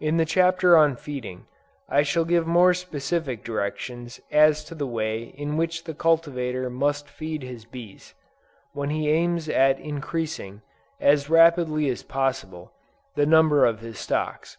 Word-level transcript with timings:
In 0.00 0.16
the 0.16 0.24
Chapter 0.24 0.74
on 0.74 0.96
Feeding, 0.96 1.44
I 1.86 2.02
shall 2.02 2.24
give 2.24 2.46
more 2.46 2.72
specific 2.72 3.44
directions 3.44 4.18
as 4.30 4.64
to 4.64 4.74
the 4.74 4.86
way 4.86 5.24
in 5.36 5.58
which 5.58 5.84
the 5.84 5.92
cultivator 5.92 6.70
must 6.70 7.10
feed 7.10 7.42
his 7.42 7.66
bees, 7.66 8.14
when 8.72 8.88
he 8.88 9.10
aims 9.10 9.50
at 9.50 9.78
increasing, 9.78 10.62
as 10.98 11.28
rapidly 11.28 11.90
as 11.90 12.02
possible, 12.02 12.72
the 13.16 13.26
number 13.26 13.66
of 13.66 13.80
his 13.80 13.98
stocks. 13.98 14.56